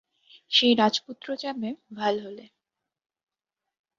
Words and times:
সেই 0.51 0.73
রাজপুত্র 0.75 1.27
যাবে 1.35 1.69
ভালহোল-এ। 1.93 2.47